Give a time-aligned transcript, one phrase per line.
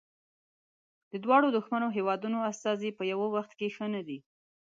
[1.23, 4.19] دواړو دښمنو هیوادونو استازي په یوه وخت کې ښه نه دي.